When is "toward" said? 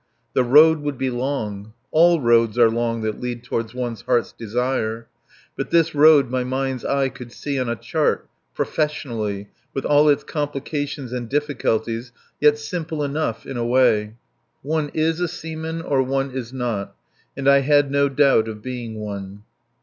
3.43-3.71